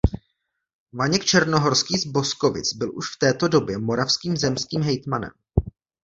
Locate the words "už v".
2.97-3.19